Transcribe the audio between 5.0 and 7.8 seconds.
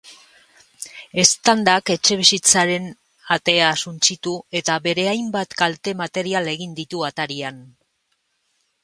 hainbat kalte material egin ditu atarian.